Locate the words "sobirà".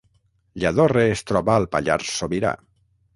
2.23-2.55